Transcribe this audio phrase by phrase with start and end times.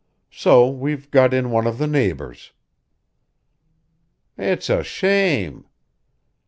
[0.31, 2.53] So we've got in one of the neighbors."
[4.35, 5.67] "It's a shame!"